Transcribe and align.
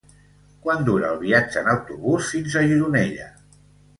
Quant 0.63 0.79
dura 0.87 1.11
el 1.15 1.19
viatge 1.25 1.61
en 1.61 1.69
autobús 1.75 2.31
fins 2.37 2.57
a 2.57 2.65
Gironella? 2.71 3.31